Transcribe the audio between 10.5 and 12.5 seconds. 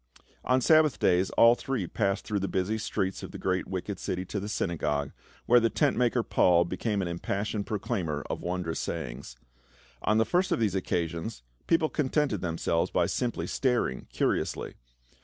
of these occasions people contented